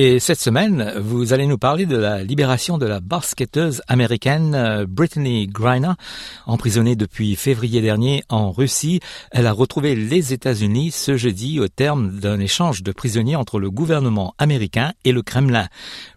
Et 0.00 0.20
cette 0.20 0.38
semaine, 0.38 0.92
vous 1.00 1.32
allez 1.32 1.48
nous 1.48 1.58
parler 1.58 1.84
de 1.84 1.96
la 1.96 2.22
libération 2.22 2.78
de 2.78 2.86
la 2.86 3.00
basketteuse 3.00 3.82
américaine 3.88 4.54
euh, 4.54 4.86
Brittany 4.88 5.48
Griner, 5.48 5.94
emprisonnée 6.46 6.94
depuis 6.94 7.34
février 7.34 7.80
dernier 7.80 8.22
en 8.28 8.52
Russie. 8.52 9.00
Elle 9.32 9.48
a 9.48 9.52
retrouvé 9.52 9.96
les 9.96 10.32
États-Unis 10.32 10.92
ce 10.92 11.16
jeudi 11.16 11.58
au 11.58 11.66
terme 11.66 12.12
d'un 12.12 12.38
échange 12.38 12.84
de 12.84 12.92
prisonniers 12.92 13.34
entre 13.34 13.58
le 13.58 13.72
gouvernement 13.72 14.36
américain 14.38 14.92
et 15.04 15.10
le 15.10 15.22
Kremlin. 15.22 15.66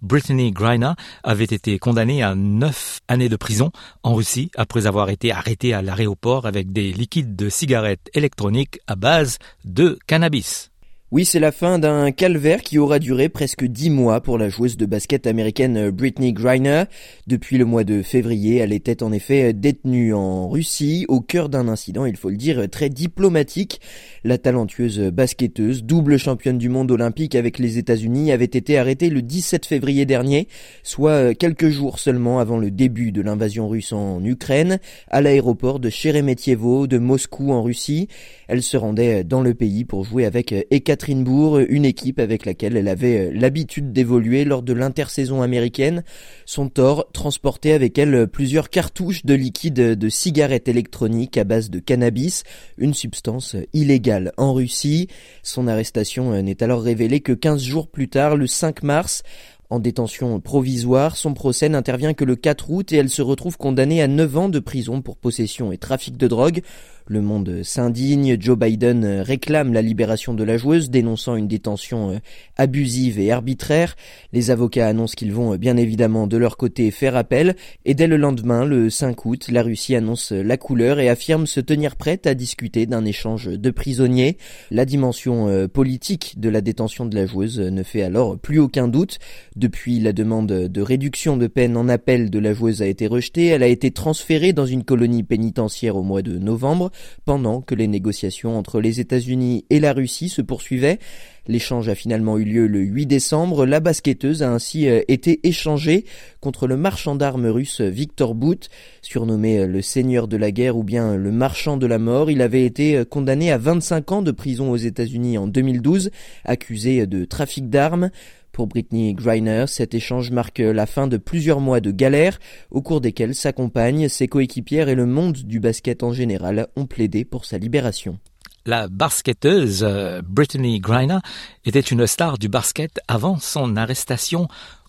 Brittany 0.04 0.52
Griner 0.52 0.94
avait 1.24 1.46
été 1.46 1.80
condamnée 1.80 2.22
à 2.22 2.36
neuf 2.36 3.00
années 3.08 3.30
de 3.30 3.36
prison 3.36 3.72
en 4.04 4.14
Russie 4.14 4.52
après 4.58 4.86
avoir 4.86 5.10
été 5.10 5.32
arrêtée 5.32 5.74
à 5.74 5.82
l'aéroport 5.82 6.46
avec 6.46 6.72
des 6.72 6.94
liquides 6.94 7.36
de 7.36 7.50
cigarettes 7.50 8.12
électroniques 8.14 8.80
à 8.86 8.96
base 8.96 9.40
de 9.66 9.98
cannabis. 10.06 10.71
Oui, 11.14 11.26
c'est 11.26 11.42
la 11.42 11.52
fin 11.52 11.78
d'un 11.78 12.12
calvaire 12.12 12.62
qui 12.62 12.78
aura 12.78 12.98
duré 12.98 13.28
presque 13.28 13.66
dix 13.66 13.90
mois 13.90 14.22
pour 14.22 14.38
la 14.38 14.48
joueuse 14.48 14.78
de 14.78 14.86
basket 14.86 15.28
américaine 15.28 15.76
euh, 15.76 15.92
Britney 15.92 16.32
Griner. 16.32 16.86
Depuis 17.28 17.58
le 17.58 17.66
mois 17.66 17.84
de 17.84 18.02
février, 18.02 18.60
elle 18.60 18.72
était 18.72 19.04
en 19.04 19.12
effet 19.12 19.52
détenue 19.52 20.14
en 20.14 20.48
Russie, 20.48 21.06
au 21.10 21.20
cœur 21.20 21.50
d'un 21.50 21.68
incident, 21.68 22.06
il 22.06 22.16
faut 22.16 22.30
le 22.30 22.38
dire, 22.38 22.70
très 22.70 22.88
diplomatique. 22.88 23.82
La 24.24 24.38
talentueuse 24.38 25.02
basketteuse, 25.12 25.84
double 25.84 26.18
championne 26.18 26.58
du 26.58 26.70
monde 26.70 26.90
olympique 26.92 27.36
avec 27.36 27.60
les 27.60 27.78
États-Unis, 27.78 28.32
avait 28.32 28.46
été 28.46 28.78
arrêtée 28.78 29.10
le 29.10 29.22
17 29.22 29.66
février 29.66 30.06
dernier, 30.06 30.48
soit 30.82 31.12
euh, 31.12 31.34
quelques 31.34 31.68
jours 31.68 32.00
seulement 32.00 32.40
avant 32.40 32.58
le 32.58 32.72
début 32.72 33.12
de 33.12 33.22
l'invasion 33.22 33.68
russe 33.68 33.92
en 33.92 34.24
Ukraine, 34.24 34.80
à 35.10 35.20
l'aéroport 35.20 35.82
de 35.82 35.90
Sheremetyevo 35.90 36.88
de 36.88 37.00
Moscou 37.00 37.52
en 37.52 37.64
Russie. 37.64 38.08
Elle 38.48 38.64
se 38.64 38.78
rendait 38.78 39.26
dans 39.26 39.42
le 39.42 39.54
pays 39.54 39.84
pour 39.84 40.06
jouer 40.06 40.26
avec 40.26 40.54
Ekaterina 40.72 41.01
une 41.10 41.86
équipe 41.86 42.20
avec 42.20 42.46
laquelle 42.46 42.78
elle 42.78 42.88
avait 42.88 43.28
euh, 43.28 43.32
l'habitude 43.34 43.92
d'évoluer 43.92 44.46
lors 44.46 44.62
de 44.62 44.74
l'intersaison 44.74 45.42
américaine. 45.42 46.04
Son 46.46 46.70
tort 46.70 47.08
transportait 47.12 47.74
avec 47.74 47.98
elle 47.98 48.28
plusieurs 48.28 48.70
cartouches 48.70 49.26
de 49.26 49.34
liquide 49.34 49.74
de 49.74 50.10
cigarettes 50.10 50.68
électroniques 50.68 51.38
à 51.38 51.44
base 51.44 51.70
de 51.70 51.80
cannabis, 51.80 52.44
une 52.78 52.94
substance 52.94 53.56
illégale 53.74 54.32
en 54.38 54.54
Russie. 54.54 55.08
Son 55.44 55.68
arrestation 55.68 56.34
euh, 56.34 56.42
n'est 56.42 56.64
alors 56.64 56.82
révélée 56.82 57.22
que 57.22 57.34
15 57.34 57.62
jours 57.62 57.88
plus 57.88 58.08
tard, 58.08 58.36
le 58.36 58.48
5 58.48 58.84
mars, 58.84 59.24
en 59.72 59.80
détention 59.80 60.42
provisoire, 60.42 61.16
son 61.16 61.34
procès 61.34 61.70
n'intervient 61.70 62.14
que 62.14 62.26
le 62.26 62.36
4 62.36 62.70
août 62.72 62.92
et 62.92 62.98
elle 62.98 63.10
se 63.10 63.22
retrouve 63.22 63.58
condamnée 63.58 64.02
à 64.02 64.08
9 64.10 64.38
ans 64.38 64.50
de 64.50 64.60
prison 64.60 65.02
pour 65.02 65.16
possession 65.16 65.72
et 65.72 65.78
trafic 65.78 66.18
de 66.18 66.28
drogue. 66.28 66.62
Le 67.08 67.22
monde 67.22 67.62
s'indigne, 67.64 68.38
Joe 68.40 68.58
Biden 68.58 69.06
réclame 69.22 69.74
la 69.74 69.82
libération 69.82 70.34
de 70.34 70.44
la 70.44 70.58
joueuse, 70.58 70.90
dénonçant 70.90 71.36
une 71.36 71.48
détention 71.48 72.12
euh, 72.12 72.18
abusive 72.58 73.20
et 73.20 73.32
arbitraire. 73.32 73.96
Les 74.34 74.52
avocats 74.52 74.88
annoncent 74.88 75.16
qu'ils 75.16 75.34
vont 75.34 75.54
euh, 75.54 75.58
bien 75.58 75.78
évidemment 75.78 76.28
de 76.28 76.38
leur 76.38 76.58
côté 76.58 76.92
faire 76.92 77.16
appel, 77.16 77.56
et 77.86 77.94
dès 77.94 78.08
le 78.08 78.18
lendemain, 78.18 78.66
le 78.66 78.90
5 78.90 79.26
août, 79.26 79.48
la 79.52 79.64
Russie 79.64 79.96
annonce 79.96 80.32
la 80.32 80.58
couleur 80.58 81.00
et 81.00 81.10
affirme 81.10 81.48
se 81.48 81.60
tenir 81.60 81.96
prête 81.96 82.28
à 82.28 82.34
discuter 82.34 82.86
d'un 82.86 83.06
échange 83.06 83.48
de 83.48 83.72
prisonniers. 83.72 84.38
La 84.70 84.86
dimension 84.86 85.48
euh, 85.48 85.68
politique 85.68 86.36
de 86.38 86.50
la 86.50 86.62
détention 86.62 87.06
de 87.06 87.16
la 87.16 87.26
joueuse 87.26 87.60
ne 87.60 87.84
fait 87.84 88.04
alors 88.04 88.38
plus 88.38 88.60
aucun 88.60 88.88
doute. 88.88 89.20
Depuis, 89.56 90.00
la 90.00 90.14
demande 90.14 90.48
de 90.48 90.82
réduction 90.82 91.38
de 91.38 91.48
peine 91.48 91.78
en 91.78 91.90
appel 91.90 92.30
de 92.30 92.40
la 92.40 92.54
joueuse 92.54 92.82
a 92.82 92.88
été 92.88 93.08
rejetée, 93.08 93.48
elle 93.48 93.64
a 93.64 93.68
été 93.68 93.92
transférée 93.92 94.54
dans 94.54 94.66
une 94.66 94.84
colonie 94.84 95.24
pénitentiaire 95.24 95.96
au 95.96 96.04
mois 96.04 96.22
de 96.22 96.38
novembre 96.38 96.92
pendant 97.26 97.62
que 97.62 97.76
les 97.76 97.88
négociations 97.88 98.58
entre 98.58 98.82
les 98.82 99.00
États-Unis 99.00 99.66
et 99.70 99.80
la 99.80 99.94
Russie 99.94 100.30
se 100.30 100.42
poursuivaient. 100.42 101.00
L'échange 101.48 101.90
a 101.90 101.96
finalement 101.96 102.38
eu 102.38 102.44
lieu 102.44 102.68
le 102.68 102.80
8 102.80 103.08
décembre. 103.08 103.66
La 103.66 103.80
basketteuse 103.80 104.44
a 104.44 104.52
ainsi 104.52 104.88
euh, 104.88 105.02
été 105.08 105.40
échangée 105.48 106.06
contre 106.40 106.68
le 106.68 106.78
marchand 106.78 107.16
d'armes 107.16 107.48
russe 107.48 107.82
Victor 107.82 108.36
Bout, 108.36 108.70
surnommé 109.02 109.60
euh, 109.60 109.68
le 109.68 109.82
seigneur 109.82 110.28
de 110.28 110.38
la 110.38 110.52
guerre 110.52 110.78
ou 110.78 110.84
bien 110.84 111.16
le 111.16 111.32
marchand 111.32 111.78
de 111.78 111.88
la 111.88 111.98
mort. 111.98 112.30
Il 112.30 112.44
avait 112.44 112.66
été 112.66 112.96
euh, 112.96 113.06
condamné 113.06 113.52
à 113.52 113.58
25 113.58 114.12
ans 114.12 114.22
de 114.22 114.32
prison 114.32 114.70
aux 114.70 114.78
États-Unis 114.78 115.40
en 115.40 115.48
2012, 115.48 116.12
accusé 116.46 117.08
de 117.08 117.26
trafic 117.26 117.70
d'armes. 117.70 118.12
Pour 118.52 118.68
Britney 118.68 119.14
Griner, 119.14 119.66
cet 119.68 119.94
échange 119.94 120.32
marque 120.32 120.60
la 120.60 120.86
fin 120.86 121.08
de 121.08 121.18
plusieurs 121.18 121.62
mois 121.62 121.80
de 121.80 121.92
galère, 121.92 122.40
au 122.70 122.82
cours 122.82 123.02
desquels 123.02 123.34
sa 123.36 123.54
compagne, 123.54 124.10
ses 124.10 124.28
coéquipières 124.28 124.90
et 124.90 124.96
le 124.96 125.06
monde 125.06 125.38
du 125.38 125.60
basket 125.60 126.04
en 126.04 126.12
général 126.12 126.68
ont 126.76 126.86
plaidé 126.86 127.24
pour 127.24 127.46
sa 127.46 127.58
libération. 127.58 128.20
La 128.66 128.88
basketteuse 128.88 129.84
euh, 129.84 130.22
Brittany 130.24 130.80
Griner 130.80 131.18
était 131.66 131.80
une 131.80 132.06
star 132.06 132.38
du 132.38 132.48
basket 132.48 133.00
avant 133.08 133.40
son 133.40 133.76
arrestation. 133.76 134.48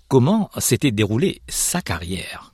Comment 0.09 0.51
s'était 0.59 0.91
déroulée 0.91 1.41
sa 1.49 1.81
carrière? 1.81 2.52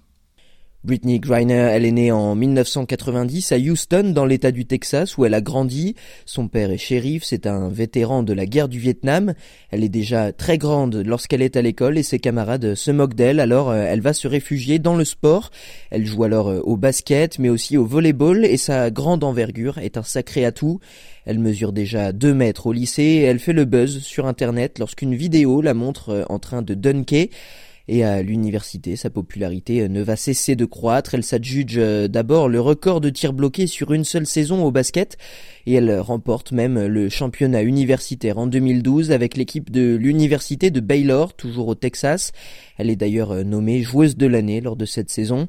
Britney 0.84 1.18
Griner, 1.18 1.70
elle 1.72 1.84
est 1.84 1.90
née 1.90 2.12
en 2.12 2.36
1990 2.36 3.50
à 3.50 3.56
Houston, 3.58 4.12
dans 4.14 4.24
l'état 4.24 4.52
du 4.52 4.64
Texas, 4.64 5.18
où 5.18 5.24
elle 5.24 5.34
a 5.34 5.40
grandi. 5.40 5.96
Son 6.24 6.46
père 6.46 6.70
est 6.70 6.78
shérif, 6.78 7.24
c'est 7.24 7.48
un 7.48 7.68
vétéran 7.68 8.22
de 8.22 8.32
la 8.32 8.46
guerre 8.46 8.68
du 8.68 8.78
Vietnam. 8.78 9.34
Elle 9.70 9.82
est 9.82 9.88
déjà 9.88 10.32
très 10.32 10.56
grande 10.56 10.94
lorsqu'elle 11.04 11.42
est 11.42 11.56
à 11.56 11.62
l'école 11.62 11.98
et 11.98 12.04
ses 12.04 12.20
camarades 12.20 12.76
se 12.76 12.92
moquent 12.92 13.16
d'elle, 13.16 13.40
alors 13.40 13.70
euh, 13.70 13.86
elle 13.88 14.00
va 14.00 14.12
se 14.12 14.28
réfugier 14.28 14.78
dans 14.78 14.94
le 14.94 15.04
sport. 15.04 15.50
Elle 15.90 16.06
joue 16.06 16.22
alors 16.22 16.48
euh, 16.48 16.60
au 16.60 16.76
basket, 16.76 17.40
mais 17.40 17.48
aussi 17.48 17.76
au 17.76 17.84
volleyball, 17.84 18.44
et 18.44 18.56
sa 18.56 18.92
grande 18.92 19.24
envergure 19.24 19.78
est 19.78 19.96
un 19.96 20.04
sacré 20.04 20.44
atout. 20.44 20.78
Elle 21.24 21.40
mesure 21.40 21.72
déjà 21.72 22.12
2 22.12 22.32
mètres 22.34 22.68
au 22.68 22.72
lycée 22.72 23.02
et 23.02 23.22
elle 23.22 23.40
fait 23.40 23.52
le 23.52 23.64
buzz 23.64 23.98
sur 23.98 24.26
internet 24.26 24.78
lorsqu'une 24.78 25.16
vidéo 25.16 25.60
la 25.60 25.74
montre 25.74 26.10
euh, 26.10 26.24
en 26.28 26.38
train 26.38 26.62
de 26.62 26.74
dunker. 26.74 27.26
Et 27.90 28.04
à 28.04 28.22
l'université, 28.22 28.96
sa 28.96 29.08
popularité 29.08 29.80
euh, 29.80 29.88
ne 29.88 30.02
va 30.02 30.14
cesser 30.14 30.56
de 30.56 30.66
croître. 30.66 31.14
Elle 31.14 31.24
s'adjuge 31.24 31.78
euh, 31.78 32.06
d'abord 32.06 32.48
le 32.48 32.60
record 32.60 33.00
de 33.00 33.08
tirs 33.08 33.32
bloqués 33.32 33.66
sur 33.66 33.92
une 33.92 34.04
seule 34.04 34.26
saison 34.26 34.62
au 34.62 34.70
basket 34.70 35.16
et 35.66 35.74
elle 35.74 35.98
remporte 35.98 36.52
même 36.52 36.86
le 36.86 37.08
championnat 37.08 37.62
universitaire 37.62 38.36
en 38.36 38.46
2012 38.46 39.10
avec 39.10 39.36
l'équipe 39.36 39.70
de 39.70 39.96
l'université 39.96 40.70
de 40.70 40.80
Baylor, 40.80 41.32
toujours 41.34 41.68
au 41.68 41.74
Texas. 41.74 42.32
Elle 42.76 42.90
est 42.90 42.96
d'ailleurs 42.96 43.32
euh, 43.32 43.42
nommée 43.42 43.82
joueuse 43.82 44.16
de 44.16 44.26
l'année 44.26 44.60
lors 44.60 44.76
de 44.76 44.84
cette 44.84 45.10
saison. 45.10 45.48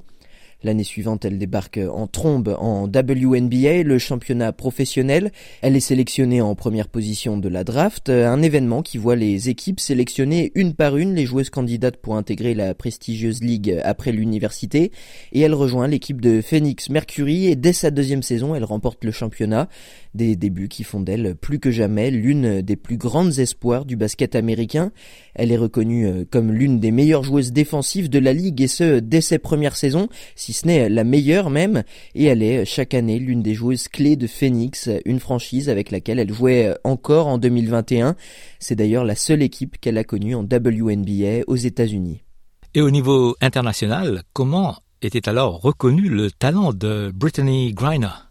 L'année 0.61 0.83
suivante, 0.83 1.23
elle 1.23 1.37
débarque 1.37 1.79
en 1.91 2.07
trombe 2.07 2.55
en 2.59 2.83
WNBA, 2.83 3.83
le 3.83 3.97
championnat 3.97 4.51
professionnel. 4.51 5.31
Elle 5.61 5.77
est 5.77 5.79
sélectionnée 5.79 6.41
en 6.41 6.53
première 6.53 6.89
position 6.89 7.37
de 7.37 7.47
la 7.47 7.63
draft, 7.63 8.09
un 8.09 8.41
événement 8.41 8.81
qui 8.81 8.97
voit 8.97 9.15
les 9.15 9.47
équipes 9.47 9.79
sélectionner 9.79 10.51
une 10.55 10.73
par 10.73 10.97
une 10.97 11.15
les 11.15 11.25
joueuses 11.25 11.49
candidates 11.49 11.97
pour 11.97 12.17
intégrer 12.17 12.53
la 12.55 12.73
prestigieuse 12.73 13.41
ligue 13.41 13.79
après 13.83 14.11
l'université. 14.11 14.91
Et 15.31 15.39
elle 15.39 15.53
rejoint 15.53 15.87
l'équipe 15.87 16.19
de 16.19 16.41
Phoenix 16.41 16.89
Mercury 16.89 17.47
et 17.47 17.55
dès 17.55 17.73
sa 17.73 17.89
deuxième 17.89 18.23
saison, 18.23 18.53
elle 18.53 18.65
remporte 18.65 19.05
le 19.05 19.11
championnat. 19.11 19.69
Des 20.15 20.35
débuts 20.35 20.69
qui 20.69 20.83
font 20.83 20.99
d'elle 20.99 21.35
plus 21.35 21.59
que 21.59 21.71
jamais 21.71 22.09
l'une 22.09 22.61
des 22.61 22.75
plus 22.75 22.97
grandes 22.97 23.37
espoirs 23.39 23.85
du 23.85 23.95
basket 23.95 24.35
américain. 24.35 24.91
Elle 25.35 25.51
est 25.51 25.57
reconnue 25.57 26.07
euh, 26.07 26.25
comme 26.29 26.51
l'une 26.51 26.79
des 26.79 26.91
meilleures 26.91 27.23
joueuses 27.23 27.51
défensives 27.51 28.09
de 28.09 28.19
la 28.19 28.33
ligue 28.33 28.61
et 28.61 28.67
ce 28.67 29.00
dès 29.00 29.21
ses 29.21 29.38
premières 29.38 29.75
saisons, 29.75 30.09
si 30.35 30.53
ce 30.53 30.67
n'est 30.67 30.89
la 30.89 31.03
meilleure 31.03 31.50
même, 31.50 31.83
et 32.15 32.25
elle 32.25 32.41
est 32.41 32.65
chaque 32.65 32.94
année 32.94 33.19
l'une 33.19 33.44
des 33.44 33.53
joueuses 33.53 33.88
clés 33.88 34.15
de 34.15 34.27
Phoenix, 34.27 34.89
une 35.06 35.19
franchise 35.19 35.69
avec 35.69 35.91
laquelle 35.91 36.19
elle 36.19 36.33
jouait 36.33 36.73
encore 36.83 37.27
en 37.27 37.38
2021. 37.38 38.15
C'est 38.59 38.75
d'ailleurs 38.75 39.05
la 39.05 39.15
seule 39.15 39.41
équipe 39.41 39.79
qu'elle 39.79 39.97
a 39.97 40.03
connue 40.03 40.35
en 40.35 40.44
WNBA 40.44 41.44
aux 41.47 41.55
États-Unis. 41.55 42.23
Et 42.75 42.81
au 42.81 42.91
niveau 42.91 43.35
international, 43.41 44.23
comment 44.33 44.77
était 45.01 45.27
alors 45.27 45.62
reconnu 45.62 46.09
le 46.09 46.29
talent 46.29 46.71
de 46.71 47.12
Brittany 47.13 47.73
Griner? 47.73 48.28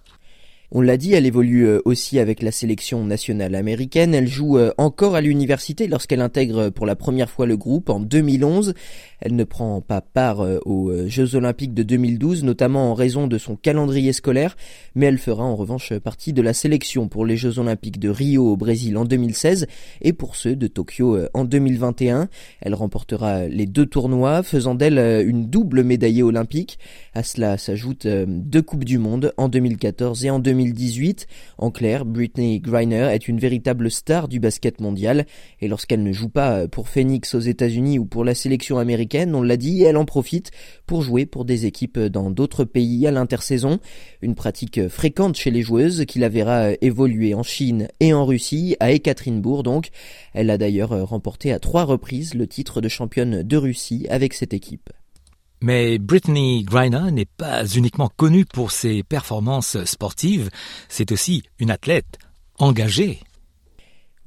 On 0.70 0.82
l'a 0.82 0.98
dit, 0.98 1.14
elle 1.14 1.24
évolue 1.24 1.66
euh, 1.66 1.80
aussi 1.86 2.18
avec 2.18 2.42
la 2.42 2.52
sélection 2.52 3.02
nationale 3.02 3.54
américaine. 3.54 4.12
Elle 4.12 4.28
joue 4.28 4.58
euh, 4.58 4.70
encore 4.76 5.14
à 5.14 5.22
l'université 5.22 5.88
lorsqu'elle 5.88 6.20
intègre 6.20 6.68
pour 6.68 6.84
la 6.84 6.94
première 6.94 7.30
fois 7.30 7.46
le 7.46 7.56
groupe 7.56 7.88
en 7.88 8.00
2011. 8.00 8.74
Elle 9.20 9.34
ne 9.34 9.44
prend 9.44 9.80
pas 9.80 10.02
part 10.02 10.42
euh, 10.42 10.58
aux 10.66 10.92
Jeux 11.06 11.36
olympiques 11.36 11.72
de 11.72 11.82
2012, 11.82 12.44
notamment 12.44 12.90
en 12.90 12.94
raison 12.94 13.28
de 13.28 13.38
son 13.38 13.56
calendrier 13.56 14.12
scolaire, 14.12 14.58
mais 14.94 15.06
elle 15.06 15.16
fera 15.16 15.42
en 15.42 15.56
revanche 15.56 15.94
partie 16.00 16.34
de 16.34 16.42
la 16.42 16.52
sélection 16.52 17.08
pour 17.08 17.24
les 17.24 17.38
Jeux 17.38 17.58
olympiques 17.58 17.98
de 17.98 18.10
Rio 18.10 18.52
au 18.52 18.56
Brésil 18.58 18.98
en 18.98 19.06
2016 19.06 19.68
et 20.02 20.12
pour 20.12 20.36
ceux 20.36 20.54
de 20.54 20.66
Tokyo 20.66 21.18
en 21.32 21.44
2021. 21.44 22.28
Elle 22.60 22.74
remportera 22.74 23.46
les 23.46 23.66
deux 23.66 23.86
tournois, 23.86 24.42
faisant 24.42 24.74
d'elle 24.74 24.98
une 25.26 25.48
double 25.48 25.82
médaillée 25.82 26.22
olympique. 26.22 26.78
À 27.14 27.22
cela 27.22 27.56
s'ajoutent 27.56 28.06
deux 28.06 28.62
Coupes 28.62 28.84
du 28.84 28.98
Monde 28.98 29.32
en 29.38 29.48
2014 29.48 30.26
et 30.26 30.30
en 30.30 30.38
2015. 30.38 30.57
2018. 30.58 31.26
En 31.58 31.70
clair, 31.70 32.04
Britney 32.04 32.60
Griner 32.60 33.08
est 33.12 33.28
une 33.28 33.38
véritable 33.38 33.90
star 33.90 34.28
du 34.28 34.40
basket 34.40 34.80
mondial 34.80 35.24
et 35.60 35.68
lorsqu'elle 35.68 36.02
ne 36.02 36.12
joue 36.12 36.28
pas 36.28 36.66
pour 36.66 36.88
Phoenix 36.88 37.34
aux 37.34 37.40
États-Unis 37.40 37.98
ou 37.98 38.04
pour 38.04 38.24
la 38.24 38.34
sélection 38.34 38.78
américaine, 38.78 39.34
on 39.34 39.42
l'a 39.42 39.56
dit, 39.56 39.82
elle 39.82 39.96
en 39.96 40.04
profite 40.04 40.50
pour 40.86 41.02
jouer 41.02 41.26
pour 41.26 41.44
des 41.44 41.66
équipes 41.66 41.98
dans 41.98 42.30
d'autres 42.30 42.64
pays 42.64 43.06
à 43.06 43.10
l'intersaison. 43.10 43.78
Une 44.20 44.34
pratique 44.34 44.88
fréquente 44.88 45.36
chez 45.36 45.50
les 45.50 45.62
joueuses 45.62 46.04
qui 46.06 46.18
la 46.18 46.28
verra 46.28 46.70
évoluer 46.80 47.34
en 47.34 47.42
Chine 47.42 47.88
et 48.00 48.12
en 48.12 48.24
Russie, 48.24 48.76
à 48.80 48.90
Ekaterinbourg 48.90 49.62
donc. 49.62 49.88
Elle 50.34 50.50
a 50.50 50.58
d'ailleurs 50.58 51.08
remporté 51.08 51.52
à 51.52 51.58
trois 51.58 51.84
reprises 51.84 52.34
le 52.34 52.46
titre 52.46 52.80
de 52.80 52.88
championne 52.88 53.42
de 53.42 53.56
Russie 53.56 54.06
avec 54.10 54.34
cette 54.34 54.54
équipe. 54.54 54.90
Mais 55.60 55.98
Brittany 55.98 56.62
Griner 56.62 57.10
n'est 57.10 57.24
pas 57.24 57.66
uniquement 57.66 58.10
connue 58.16 58.44
pour 58.44 58.70
ses 58.70 59.02
performances 59.02 59.82
sportives, 59.84 60.50
c'est 60.88 61.10
aussi 61.10 61.42
une 61.58 61.70
athlète 61.70 62.18
engagée. 62.58 63.20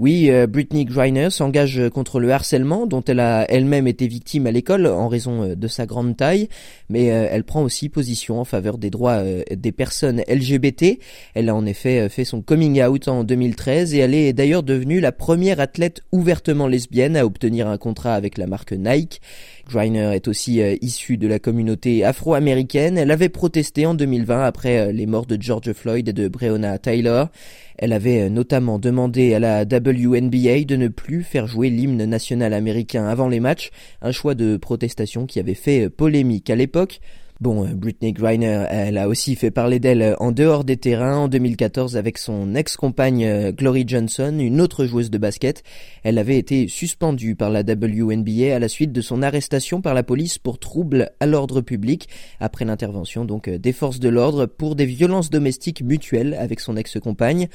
Oui, 0.01 0.31
euh, 0.31 0.47
Britney 0.47 0.83
Griner 0.85 1.29
s'engage 1.29 1.79
contre 1.93 2.19
le 2.19 2.31
harcèlement 2.31 2.87
dont 2.87 3.03
elle 3.03 3.19
a 3.19 3.45
elle-même 3.51 3.85
été 3.85 4.07
victime 4.07 4.47
à 4.47 4.51
l'école 4.51 4.87
en 4.87 5.07
raison 5.07 5.43
euh, 5.43 5.55
de 5.55 5.67
sa 5.67 5.85
grande 5.85 6.17
taille, 6.17 6.49
mais 6.89 7.11
euh, 7.11 7.27
elle 7.29 7.43
prend 7.43 7.61
aussi 7.61 7.87
position 7.87 8.39
en 8.39 8.43
faveur 8.43 8.79
des 8.79 8.89
droits 8.89 9.21
des 9.51 9.71
personnes 9.71 10.23
LGBT. 10.27 10.97
Elle 11.35 11.49
a 11.49 11.55
en 11.55 11.67
effet 11.67 12.09
fait 12.09 12.25
son 12.25 12.41
coming 12.41 12.81
out 12.81 13.07
en 13.09 13.23
2013 13.23 13.93
et 13.93 13.99
elle 13.99 14.15
est 14.15 14.33
d'ailleurs 14.33 14.63
devenue 14.63 15.01
la 15.01 15.11
première 15.11 15.59
athlète 15.59 16.01
ouvertement 16.11 16.65
lesbienne 16.65 17.15
à 17.15 17.23
obtenir 17.23 17.67
un 17.67 17.77
contrat 17.77 18.15
avec 18.15 18.39
la 18.39 18.47
marque 18.47 18.71
Nike. 18.71 19.21
Griner 19.69 20.15
est 20.15 20.27
aussi 20.27 20.61
issue 20.81 21.17
de 21.17 21.27
la 21.27 21.37
communauté 21.37 22.03
afro-américaine. 22.03 22.97
Elle 22.97 23.11
avait 23.11 23.29
protesté 23.29 23.85
en 23.85 23.93
2020 23.93 24.43
après 24.43 24.91
les 24.91 25.05
morts 25.05 25.27
de 25.27 25.39
George 25.39 25.71
Floyd 25.73 26.09
et 26.09 26.13
de 26.13 26.27
Breonna 26.27 26.79
Taylor. 26.79 27.29
Elle 27.77 27.93
avait 27.93 28.29
notamment 28.29 28.79
demandé 28.79 29.33
à 29.33 29.39
la 29.39 29.65
WNBA 29.91 30.65
de 30.65 30.75
ne 30.75 30.87
plus 30.87 31.23
faire 31.23 31.47
jouer 31.47 31.69
l'hymne 31.69 32.05
national 32.05 32.53
américain 32.53 33.05
avant 33.05 33.27
les 33.27 33.39
matchs, 33.39 33.71
un 34.01 34.11
choix 34.11 34.35
de 34.35 34.57
protestation 34.57 35.25
qui 35.25 35.39
avait 35.39 35.53
fait 35.53 35.89
polémique 35.89 36.49
à 36.49 36.55
l'époque. 36.55 36.99
Bon, 37.41 37.65
euh, 37.65 37.73
Britney 37.73 38.13
Griner, 38.13 38.65
elle 38.69 38.99
a 38.99 39.07
aussi 39.07 39.35
fait 39.35 39.49
parler 39.49 39.79
d'elle 39.79 40.15
en 40.19 40.31
dehors 40.31 40.63
des 40.63 40.77
terrains 40.77 41.17
en 41.17 41.27
2014 41.27 41.97
avec 41.97 42.19
son 42.19 42.53
ex-compagne 42.53 43.25
euh, 43.25 43.51
Glory 43.51 43.83
Johnson, 43.87 44.37
une 44.39 44.61
autre 44.61 44.85
joueuse 44.85 45.09
de 45.09 45.17
basket. 45.17 45.63
Elle 46.03 46.19
avait 46.19 46.37
été 46.37 46.67
suspendue 46.67 47.35
par 47.35 47.49
la 47.49 47.61
WNBA 47.61 48.55
à 48.55 48.59
la 48.59 48.67
suite 48.67 48.91
de 48.91 49.01
son 49.01 49.23
arrestation 49.23 49.81
par 49.81 49.95
la 49.95 50.03
police 50.03 50.37
pour 50.37 50.59
trouble 50.59 51.09
à 51.19 51.25
l'ordre 51.25 51.61
public 51.61 52.09
après 52.39 52.63
l'intervention 52.63 53.25
donc 53.25 53.47
euh, 53.47 53.57
des 53.57 53.73
forces 53.73 53.99
de 53.99 54.09
l'ordre 54.09 54.45
pour 54.45 54.75
des 54.75 54.85
violences 54.85 55.31
domestiques 55.31 55.81
mutuelles 55.81 56.37
avec 56.39 56.59
son 56.59 56.77
ex-compagne. 56.77 57.47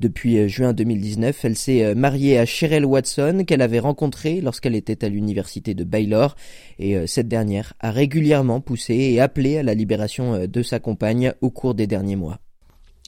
Depuis 0.00 0.38
euh, 0.38 0.48
juin 0.48 0.72
2019, 0.72 1.44
elle 1.44 1.56
s'est 1.56 1.84
euh, 1.84 1.94
mariée 1.94 2.38
à 2.38 2.46
Cheryl 2.46 2.86
Watson 2.86 3.44
qu'elle 3.46 3.60
avait 3.60 3.78
rencontrée 3.78 4.40
lorsqu'elle 4.40 4.74
était 4.74 5.04
à 5.04 5.10
l'université 5.10 5.74
de 5.74 5.84
Baylor 5.84 6.36
et 6.78 6.96
euh, 6.96 7.06
cette 7.06 7.28
dernière 7.28 7.74
a 7.80 7.90
régulièrement 7.90 8.62
poussé 8.62 8.94
et 8.94 9.20
appelé 9.20 9.58
à 9.58 9.62
la 9.62 9.74
libération 9.74 10.46
de 10.46 10.62
sa 10.62 10.78
compagne 10.78 11.34
au 11.42 11.50
cours 11.50 11.74
des 11.74 11.86
derniers 11.86 12.16
mois. 12.16 12.38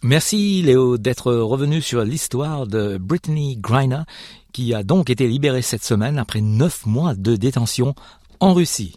Merci 0.02 0.60
Léo 0.62 0.98
d'être 0.98 1.32
revenu 1.32 1.80
sur 1.80 2.04
l'histoire 2.04 2.66
de 2.66 2.98
Brittany 2.98 3.56
Griner 3.56 4.02
qui 4.52 4.74
a 4.74 4.82
donc 4.82 5.08
été 5.08 5.26
libérée 5.26 5.62
cette 5.62 5.84
semaine 5.84 6.18
après 6.18 6.42
neuf 6.42 6.84
mois 6.84 7.14
de 7.14 7.36
détention 7.36 7.94
en 8.40 8.52
Russie. 8.52 8.96